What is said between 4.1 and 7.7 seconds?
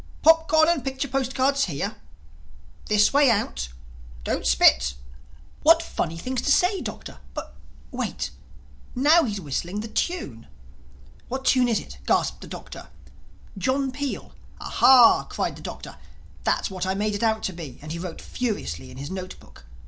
'Don't spit'—What funny things to say, Doctor!—Oh, but